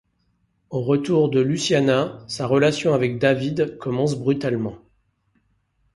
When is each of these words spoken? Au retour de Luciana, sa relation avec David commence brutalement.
Au 0.71 0.81
retour 0.81 1.29
de 1.29 1.39
Luciana, 1.41 2.23
sa 2.27 2.47
relation 2.47 2.95
avec 2.95 3.19
David 3.19 3.77
commence 3.77 4.15
brutalement. 4.17 4.79